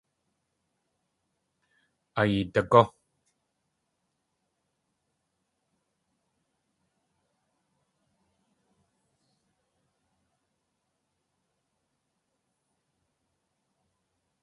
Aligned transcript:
Ayeedagú! 2.21 2.81